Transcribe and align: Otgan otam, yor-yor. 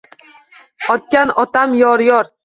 Otgan 0.93 1.33
otam, 1.43 1.75
yor-yor. 1.83 2.33